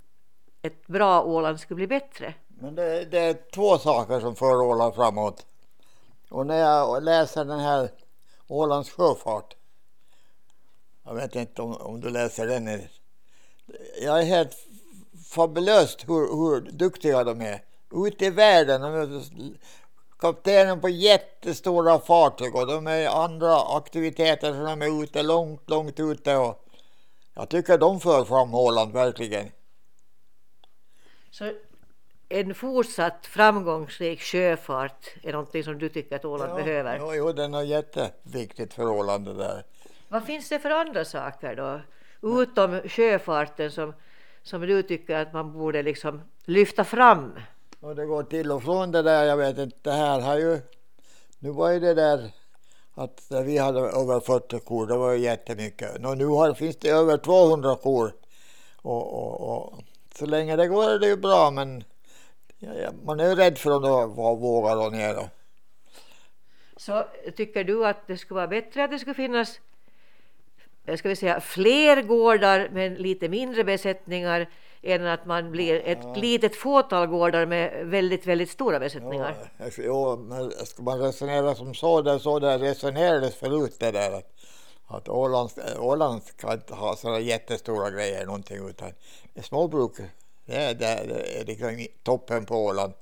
[0.61, 2.33] ett bra Åland skulle bli bättre?
[2.59, 5.45] Men det, det är två saker som för Åland framåt.
[6.29, 7.89] Och när jag läser den här
[8.47, 9.55] Ålands sjöfart.
[11.03, 12.81] Jag vet inte om, om du läser den.
[14.01, 14.57] Jag är helt
[15.29, 17.63] fabulöst hur, hur duktiga de är.
[17.91, 18.81] Ute i världen.
[18.81, 19.23] De är
[20.19, 25.99] kaptenen på jättestora fartyg och de är andra aktiviteter som de är ute långt, långt
[25.99, 26.35] ute.
[26.35, 26.67] Och
[27.33, 29.51] jag tycker de för fram Åland verkligen.
[31.31, 31.51] Så
[32.29, 36.97] en fortsatt framgångsrik sjöfart är någonting som du tycker att Åland behöver?
[36.99, 39.63] Jo, jo, den är jätteviktigt för Åland det där.
[40.07, 41.81] Vad finns det för andra saker då?
[42.41, 43.93] Utom sjöfarten som,
[44.43, 47.33] som du tycker att man borde liksom lyfta fram?
[47.79, 50.59] Och det går till och från det där, jag vet inte, det här har ju...
[51.39, 52.31] Nu var ju det där
[52.95, 56.01] att vi hade över 40 kor, det var ju jättemycket.
[56.01, 58.13] Nå, nu har, finns det över 200 kor.
[58.81, 59.83] Och, och, och,
[60.15, 61.83] så länge det går är det ju bra, men
[62.59, 65.13] ja, ja, man är rädd för att våga då ner.
[65.13, 65.29] Då.
[66.77, 69.59] Så tycker du att det skulle vara bättre att det skulle finnas
[70.85, 74.49] eh, ska vi säga, fler gårdar med lite mindre besättningar
[74.81, 79.35] än att man blir ett litet fåtal gårdar med väldigt, väldigt stora besättningar?
[79.57, 84.11] Ja, jo, men ska man resonera som så, där, så där resonerades förut det där
[84.11, 84.31] att,
[84.87, 88.91] att Åland, Åland ska inte ha sådana jättestora grejer någonting utan
[89.41, 89.91] småbruk
[90.47, 90.85] det är, det
[91.39, 92.93] är, liksom toppen på Åland.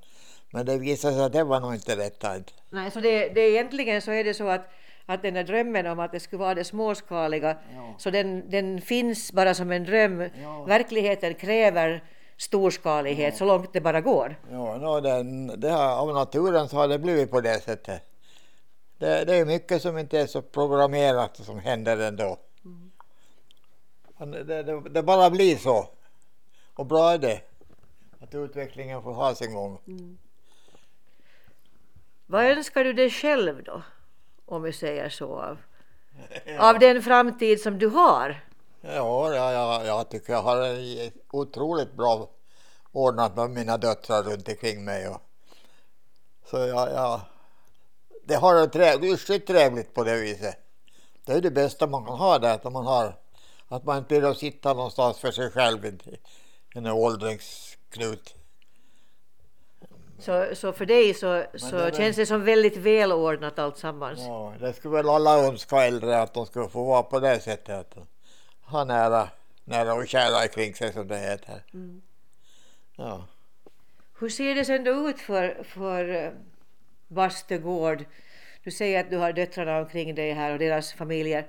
[0.50, 2.24] Men det visade sig att det var nog inte rätt.
[2.70, 4.68] Nej, så det, det är egentligen så är det så att,
[5.06, 7.56] att den där drömmen om att det skulle vara det småskaliga,
[7.98, 10.18] så den, den finns bara som en dröm.
[10.66, 12.04] Verkligheten kräver
[12.36, 14.36] storskalighet så långt det bara går.
[14.50, 18.02] Ja, no, den, det har, av naturen så har det blivit på det sättet.
[18.98, 22.38] Det, det är mycket som inte är så programmerat som händer ändå.
[24.18, 25.88] Men Det, det, det bara blir så.
[26.76, 27.40] Och bra är det.
[28.20, 29.78] Att utvecklingen får ha sin gång.
[32.26, 33.82] Vad önskar du dig själv då?
[34.46, 35.58] om vi säger så, av,
[36.58, 38.44] av den framtid som du har?
[38.80, 42.28] Ja, ja, ja, jag tycker jag har en otroligt bra
[42.92, 45.08] ordnat med mina döttrar runt omkring mig.
[45.08, 45.20] Och,
[46.50, 47.20] så jag, jag,
[48.24, 50.56] det har det trevligt, trevligt på det viset.
[51.24, 53.14] Det är det bästa man kan ha där, att man har
[53.68, 56.00] att man inte behöver sitta någonstans för sig själv
[56.76, 58.34] en åldringsknut.
[60.18, 64.20] Så, så för dig så, så det känns det som väldigt välordnat alltsammans?
[64.20, 67.70] Ja, det skulle väl alla önska äldre att de skulle få vara på det sättet.
[67.70, 67.96] Att
[68.60, 69.28] ha nära,
[69.64, 71.62] nära och kära kring sig som det heter.
[71.74, 72.02] Mm.
[72.96, 73.26] Ja.
[74.18, 76.30] Hur ser det sen då ut för, för eh,
[77.08, 78.04] Bastegård?
[78.64, 81.46] Du säger att du har döttrarna omkring dig här och deras familjer.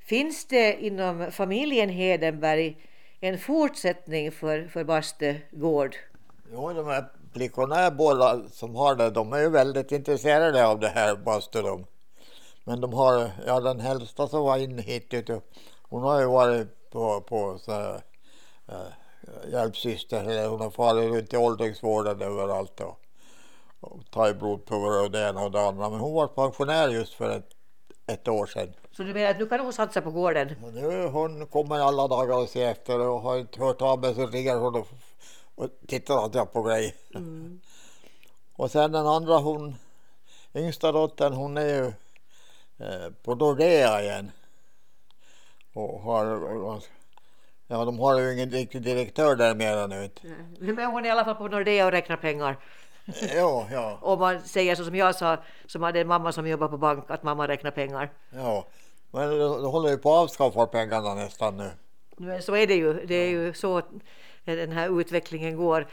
[0.00, 2.76] Finns det inom familjen Hedenberg
[3.24, 5.96] en fortsättning för, för Bastegård?
[6.52, 10.80] Jo, de här flickorna är båda som har det, de är ju väldigt intresserade av
[10.80, 11.62] det här bastu.
[12.64, 15.30] Men de har, ja den äldsta som var inne hit,
[15.82, 18.02] hon har ju varit på, på så här,
[18.68, 23.00] eh, hjälpsyster, eller hon har farit runt i åldringsvården överallt och,
[23.80, 25.90] och tagit blodprover och det ena och det andra.
[25.90, 27.50] Men hon var pensionär just för ett,
[28.06, 28.74] ett år sedan.
[28.90, 30.56] Så du menar att nu kan hon satsa på gården?
[30.74, 34.26] Nu, hon kommer alla dagar och ser efter och har inte hört av mig så
[34.26, 34.88] ringer hon och,
[35.54, 36.94] och tittar att jag på grej.
[37.14, 37.60] Mm.
[38.54, 39.76] och sen den andra hon,
[40.54, 41.86] yngsta dottern hon är ju
[42.86, 44.30] eh, på Nordea igen.
[45.74, 46.80] Och har,
[47.66, 50.10] ja de har ju ingen riktig direktör där mera nu.
[50.58, 52.56] Men hon är i alla fall på Nordea och räknar pengar.
[53.34, 53.98] ja, ja.
[54.02, 55.36] Om man säger så som jag sa,
[55.66, 58.10] som hade en mamma som jobbar på bank, att mamma räknar pengar.
[58.30, 58.66] Ja,
[59.10, 61.70] men det håller ju på att avskaffa pengarna nästan nu.
[62.16, 63.06] Men så är det ju.
[63.06, 63.82] Det är ju så
[64.44, 65.86] den här utvecklingen går.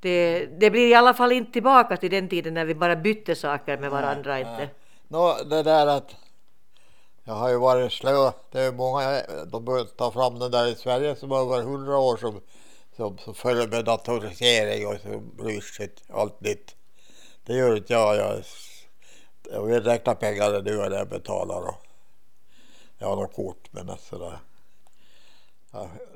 [0.00, 3.34] Det, det, blir i alla fall inte tillbaka till den tiden när vi bara bytte
[3.34, 4.32] saker med varandra.
[4.32, 4.68] Nej, inte.
[5.08, 6.14] Nå, det där att
[7.24, 8.30] jag har ju varit slö.
[8.50, 12.16] Det är många, de börjar ta fram den där i Sverige som över hundra år
[12.16, 12.40] som,
[12.96, 16.76] som, som följer med datorisering och så bryr sig allt nytt.
[17.44, 18.16] Det gör inte jag.
[18.16, 18.42] Jag,
[19.50, 21.68] jag vill räkna pengarna nu när jag betalar.
[21.68, 21.86] Och,
[22.98, 24.38] jag har något kort men alltså det,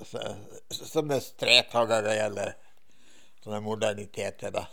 [0.03, 0.19] så,
[0.69, 2.57] som är strätare när det gäller
[3.45, 4.67] de här moderniteterna.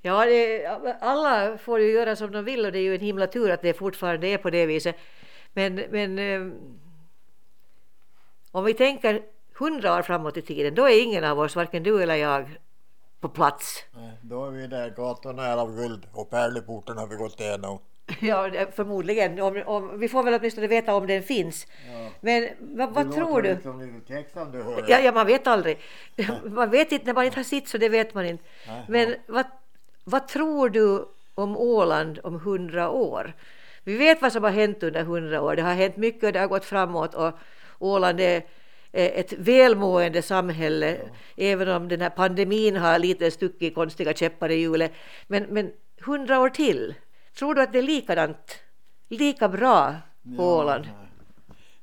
[0.00, 0.66] Ja, det,
[1.00, 3.62] alla får ju göra som de vill och det är ju en himla tur att
[3.62, 4.96] det fortfarande är på det viset.
[5.52, 6.58] Men, men eh,
[8.50, 9.22] om vi tänker
[9.58, 12.58] hundra år framåt i tiden, då är ingen av oss, varken du eller jag,
[13.20, 13.84] på plats.
[13.94, 17.78] Nej, då är vi där, gatorna är av guld och pärleporten har vi gått igenom.
[18.20, 19.40] Ja, förmodligen.
[19.40, 21.66] Om, om, vi får väl åtminstone veta om den finns.
[21.92, 22.08] Ja.
[22.20, 23.54] Men vad, vad tror du?
[23.54, 23.78] Liksom
[24.52, 25.78] du ja, ja, man vet aldrig.
[26.44, 28.44] Man vet inte, när man inte har sitt så det vet man inte.
[28.66, 29.16] Nej, Men ja.
[29.26, 29.46] vad,
[30.04, 33.32] vad tror du om Åland om hundra år?
[33.84, 35.56] Vi vet vad som har hänt under hundra år.
[35.56, 37.32] Det har hänt mycket och det har gått framåt och
[37.78, 38.42] Åland är
[38.96, 41.08] ett välmående samhälle, ja.
[41.36, 44.92] även om den här pandemin har lite stuckit konstiga käppar i hjulet.
[45.26, 46.94] Men, men hundra år till,
[47.38, 48.56] Tror du att det är likadant,
[49.08, 49.94] lika bra
[50.36, 50.88] på ja, Åland?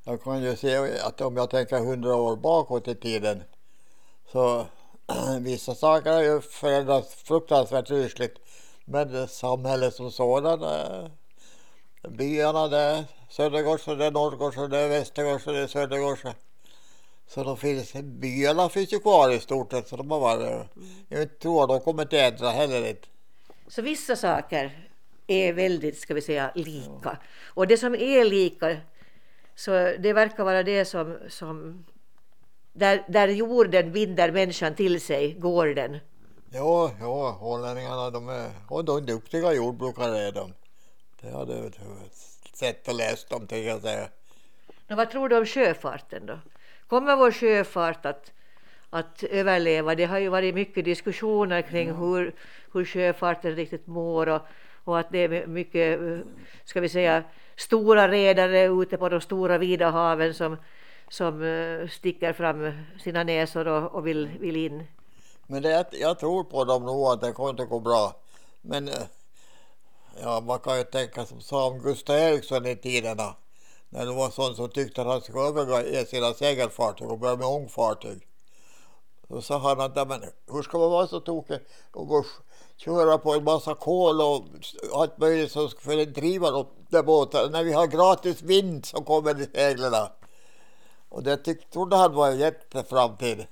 [0.03, 3.43] Jag kan ju se att om jag tänker hundra år bakåt i tiden
[4.31, 4.65] så
[5.39, 8.37] vissa saker har ju förändrats fruktansvärt rysligt.
[8.85, 10.61] Men samhället som sådant,
[12.09, 13.03] byarna där,
[13.37, 16.52] det är och det är och det är.
[17.27, 19.87] Så de finns, byarna finns ju kvar i stort sett.
[19.87, 20.67] Så de har varit,
[21.07, 23.07] jag tror att de kommer inte ändra heller inte.
[23.67, 24.89] Så vissa saker
[25.27, 27.17] är väldigt, ska vi säga, lika.
[27.45, 28.77] Och det som är lika,
[29.55, 31.85] så det verkar vara det som, som
[32.73, 35.99] där, där jorden binder människan till sig, gården.
[36.49, 40.53] Ja, ja, hollänningarna de är, och de är duktiga jordbrukare är de.
[41.21, 41.71] Det har du
[42.53, 44.09] sett och läst om, tänker jag säga.
[44.87, 46.39] Men vad tror du om sjöfarten då?
[46.87, 48.31] Kommer vår sjöfart att,
[48.89, 49.95] att överleva?
[49.95, 51.93] Det har ju varit mycket diskussioner kring ja.
[51.93, 52.35] hur,
[52.73, 54.41] hur sjöfarten riktigt mår och
[54.83, 55.99] och att det är mycket,
[56.65, 57.23] ska vi säga,
[57.55, 60.57] stora redare ute på de stora vida haven som,
[61.09, 62.71] som eh, sticker fram
[63.03, 64.87] sina näsor och, och vill, vill in.
[65.47, 68.15] Men det, jag tror på dem nog att det kommer inte gå bra.
[68.61, 68.93] Men eh,
[70.21, 73.35] ja, man kan ju tänka som sa om Gustav Eriksson i tiderna.
[73.93, 77.47] När det var sån som tyckte att han skulle överge sina segelfartyg och börja med
[77.47, 78.27] ångfartyg.
[79.27, 80.21] Då sa han att men,
[80.51, 81.59] hur ska man vara så tokig
[81.91, 82.25] och gå
[82.77, 84.45] köra på en massa kol och
[84.93, 89.41] allt möjligt som att driva de där båtarna när vi har gratis vind som kommer
[89.41, 90.11] i seglarna.
[91.09, 93.45] Och det tyckte, trodde han var en jätteframtid.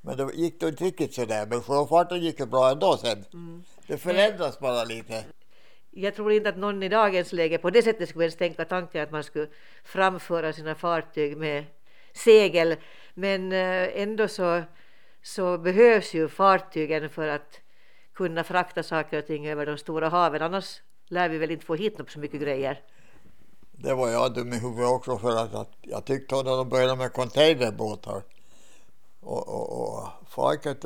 [0.00, 1.46] Men det gick då inte riktigt sådär.
[1.46, 3.24] Men sjöfarten gick ju bra ändå sen.
[3.32, 3.64] Mm.
[3.86, 5.24] Det förändras bara lite
[6.00, 9.02] jag tror inte att någon i dagens läge på det sättet skulle ens tänka tanken
[9.02, 9.48] att man skulle
[9.84, 11.64] framföra sina fartyg med
[12.12, 12.76] segel.
[13.14, 14.62] Men eh, ändå så,
[15.22, 17.60] så behövs ju fartygen för att
[18.14, 20.42] kunna frakta saker och ting över de stora haven.
[20.42, 22.80] Annars lär vi väl inte få hit så mycket grejer.
[23.72, 26.96] Det var jag dum i huvudet också för att, att jag tyckte när de började
[26.96, 28.22] med containerbåtar
[29.20, 30.84] och, och, och folket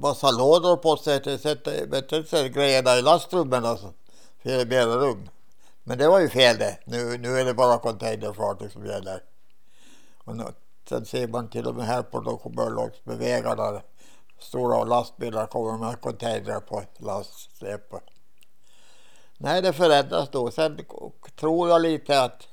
[0.00, 3.92] massa lådor på sig, sätta grejerna i lastrummen alltså,
[4.42, 5.28] för mera rum.
[5.84, 6.78] Men det var ju fel det.
[6.84, 9.22] Nu, nu är det bara containerfartyg som liksom gäller.
[10.24, 10.44] Och nu,
[10.88, 13.82] sen ser man till och med här på de med vägarna
[14.38, 17.94] stora lastbilar kommer med containrar på lastsläp.
[19.38, 20.50] Nej, det förändras då.
[20.50, 20.80] Sen
[21.40, 22.48] tror jag lite att,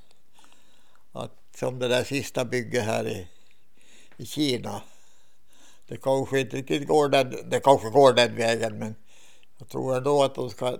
[1.11, 3.27] att som det där sista bygget här i,
[4.17, 4.81] i Kina.
[5.87, 8.95] Det kanske inte riktigt går den, det kanske går den vägen men
[9.57, 10.77] jag tror ändå att de ska,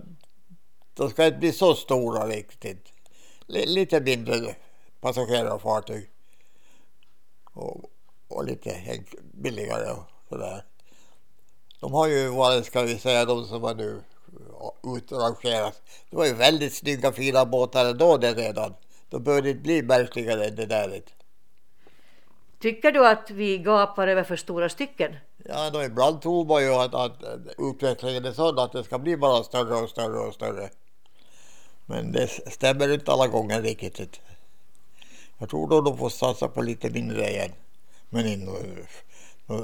[0.94, 2.92] de ska inte bli så stora riktigt.
[3.48, 4.56] lite mindre
[5.02, 6.10] passagerarfartyg
[7.54, 7.92] och,
[8.28, 10.66] och lite billigare och sådär.
[11.80, 14.02] De har ju varit, ska vi säga, de som har nu
[14.98, 15.82] utrangerat.
[16.10, 18.74] Det var ju väldigt snygga fina båtar ändå det redan.
[19.10, 21.02] Då bör det inte bli märkligare än det där.
[22.64, 25.16] Tycker du att vi gapar över för stora stycken?
[25.46, 27.24] Ja, då ibland tror man ju att, att
[27.58, 30.70] utvecklingen är sådan att det ska bli bara större och större och större.
[31.86, 34.22] Men det stämmer inte alla gånger riktigt.
[35.38, 37.52] Jag tror då de får satsa på lite mindre igen.
[38.10, 38.52] Men inte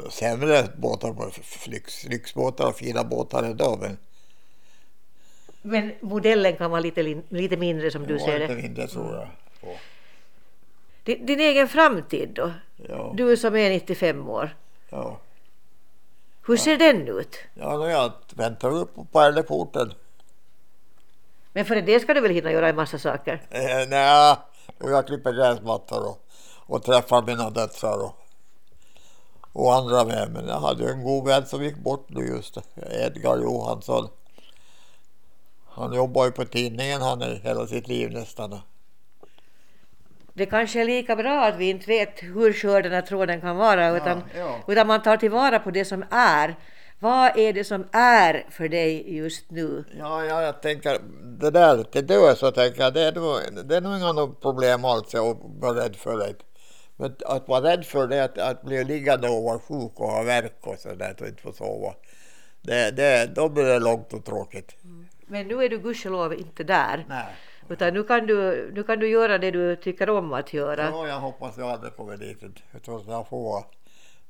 [0.09, 3.77] sämre båtar, flyx, lyxbåtar och fina båtar ändå.
[3.81, 3.97] Men,
[5.61, 8.47] men modellen kan vara lite, lite mindre som du ser det?
[8.47, 9.27] Lite mindre tror jag.
[9.61, 9.77] Ja.
[11.09, 12.51] Din, din, egen framtid då?
[12.75, 13.13] Ja.
[13.15, 14.55] Du som är 95 år.
[14.89, 15.19] Ja.
[16.47, 17.35] Hur ser den ut?
[17.53, 19.93] Ja, jag väntar upp på pärleporten.
[21.53, 23.41] Men före det ska du väl hinna göra en massa saker?
[23.49, 24.35] Eh, nej,
[24.79, 26.25] jag klipper gräsmattor och,
[26.65, 28.19] och träffar mina döttrar och
[29.53, 30.31] och andra med.
[30.31, 32.57] Men jag hade en god vän som gick bort nu just,
[32.91, 34.07] Edgar Johansson.
[35.65, 38.59] Han jobbar ju på tidningen han är hela sitt liv nästan.
[40.39, 43.57] Det kanske är lika bra att vi inte vet hur skör den här tråden kan
[43.57, 44.59] vara utan, ja, ja.
[44.67, 46.55] utan man tar tillvara på det som är.
[46.99, 49.83] Vad är det som är för dig just nu?
[49.97, 50.99] Ja, ja jag tänker
[51.39, 54.85] det där till dö så tänker jag det är nog, det är nog inga problem
[54.85, 56.35] alls att vara rädd för det.
[56.97, 60.23] Men att vara rädd för det, att, att bli liggande och vara sjuk och ha
[60.23, 61.93] värk och sådär och inte få sova.
[62.61, 64.75] Det, det, då blir det långt och tråkigt.
[64.83, 65.07] Mm.
[65.27, 67.05] Men nu är du gudskelov inte där.
[67.09, 67.25] Nej.
[67.69, 70.83] Utan nu kan, du, nu kan du göra det du tycker om att göra.
[70.83, 72.43] Ja, jag hoppas jag aldrig kommer dit.
[72.73, 73.63] Utan jag får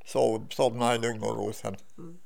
[0.06, 1.76] sov, somna i lugn och ro sen.
[1.98, 2.18] Mm.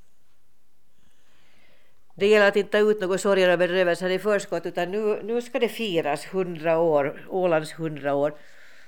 [2.16, 5.42] Det gäller att inte ta ut några sorger och bedrövelser i förskott utan nu, nu
[5.42, 8.38] ska det firas 100 år, Ålands 100 år.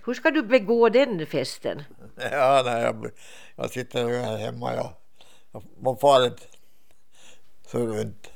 [0.06, 1.84] Hur ska du begå den festen?
[2.32, 3.12] Ja, nej, jag,
[3.56, 4.76] jag sitter här hemma.
[4.76, 4.94] Jag,
[5.52, 6.44] jag, man far inte
[7.68, 8.32] så runt.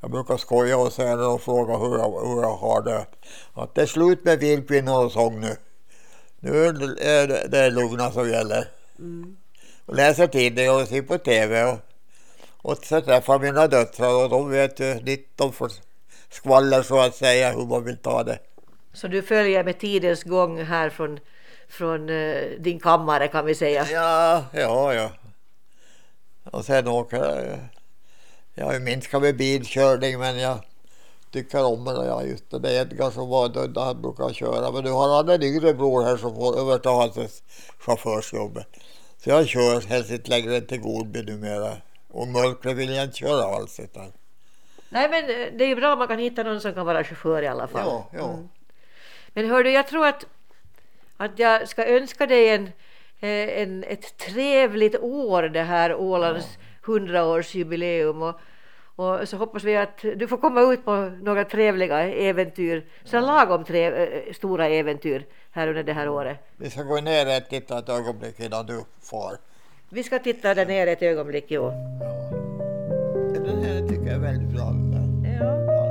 [0.00, 3.06] Jag brukar skoja och säga när de frågar hur jag, hur jag har det.
[3.54, 5.56] Att det är slut med vildkvinnor och sång nu.
[6.40, 6.72] Nu är
[7.26, 8.68] det, det är lugna som gäller.
[8.98, 9.36] Mm.
[9.86, 11.64] Och läser tidningar och ser på TV.
[11.64, 11.78] Och,
[12.56, 15.70] och så träffar mina döttrar och de vet ju lite, de får
[16.30, 18.38] skvaller så att säga hur man vill ta det.
[18.92, 21.18] Så du följer med tidens gång här från,
[21.68, 23.86] från uh, din kammare kan vi säga?
[23.90, 25.10] Ja, ja, ja.
[26.44, 27.58] Och sen åker jag.
[28.58, 30.58] Jag har minskat med bilkörning men jag
[31.30, 32.06] tycker om det.
[32.06, 32.58] Jag just det.
[32.58, 34.72] Det är Edgar som var död, han brukar köra.
[34.72, 37.42] Men nu har han en yngre bror här som får överta hans
[37.78, 38.66] chaufförsjobbet.
[39.18, 41.72] Så jag kör helst inte längre till Godby numera.
[42.08, 43.80] Och mörkret vill jag inte köra alls.
[43.80, 44.12] Utan.
[44.88, 47.04] Nej men eh, det är ju bra om man kan hitta någon som kan vara
[47.04, 47.86] chaufför i alla fall.
[47.86, 48.32] Ja, ja.
[48.32, 48.48] Mm.
[49.28, 50.26] Men hör du, jag tror att,
[51.16, 52.64] att jag ska önska dig en,
[53.20, 56.46] eh, en, ett trevligt år det här Ålands
[56.86, 58.34] hundraårsjubileum och,
[58.96, 63.64] och så hoppas vi att du får komma ut på några trevliga äventyr, så lagom
[63.64, 66.38] tre, eh, stora äventyr här under det här året.
[66.56, 69.36] Vi ska gå ner och titta ett ögonblick innan du far.
[69.88, 71.62] Vi ska titta där nere ett ögonblick, jo.
[71.62, 72.30] Ja.
[73.44, 74.72] Den här tycker jag är väldigt bra.
[75.40, 75.85] Ja.